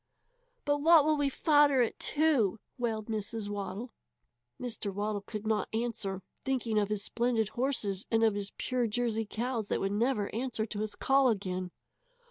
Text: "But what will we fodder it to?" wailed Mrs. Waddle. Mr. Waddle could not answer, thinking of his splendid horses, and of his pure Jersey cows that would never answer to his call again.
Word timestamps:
"But 0.65 0.77
what 0.81 1.05
will 1.05 1.15
we 1.15 1.29
fodder 1.29 1.83
it 1.83 1.99
to?" 1.99 2.57
wailed 2.79 3.05
Mrs. 3.05 3.49
Waddle. 3.49 3.93
Mr. 4.59 4.91
Waddle 4.91 5.21
could 5.21 5.45
not 5.45 5.69
answer, 5.75 6.23
thinking 6.43 6.79
of 6.79 6.89
his 6.89 7.03
splendid 7.03 7.49
horses, 7.49 8.07
and 8.09 8.23
of 8.23 8.33
his 8.33 8.51
pure 8.57 8.87
Jersey 8.87 9.27
cows 9.29 9.67
that 9.67 9.79
would 9.79 9.91
never 9.91 10.33
answer 10.33 10.65
to 10.65 10.79
his 10.79 10.95
call 10.95 11.29
again. 11.29 11.69